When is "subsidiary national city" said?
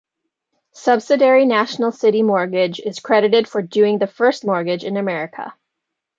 0.73-2.23